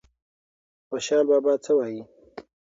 [0.87, 2.01] خوشال بابا څه وایي؟